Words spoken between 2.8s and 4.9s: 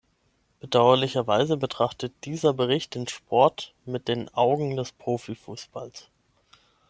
den Sport mit den Augen